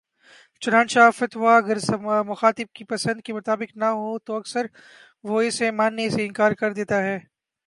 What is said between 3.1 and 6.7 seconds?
کے مطابق نہ ہو تو اکثر وہ اسے ماننے سے انکار